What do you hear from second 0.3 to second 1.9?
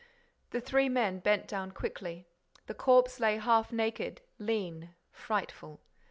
The three men bent down